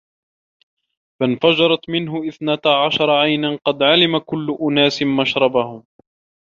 [1.19, 5.83] فَانْفَجَرَتْ مِنْهُ اثْنَتَا عَشْرَةَ عَيْنًا ۖ قَدْ عَلِمَ كُلُّ أُنَاسٍ مَشْرَبَهُمْ ۖ